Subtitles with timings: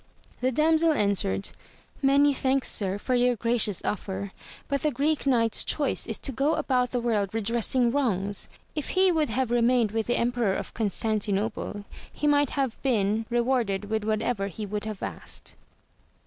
[0.39, 1.49] The damsel answered.
[2.01, 4.31] Many thanks sir for your gracious offer,
[4.67, 9.11] but the Greek Knight's choice is to go about the world redressing wrongs; if he
[9.11, 14.47] would have remained with the Emperor of Constantinople he might have been rewarded with whatever
[14.47, 15.53] he would have asked.